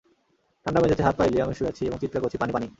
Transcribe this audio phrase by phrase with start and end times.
[0.65, 2.67] ঠান্ডা মেঝেতে হাত-পা এলিয়ে আমি শুয়ে আছি এবং চিত্কার করছি, পানি, পানি।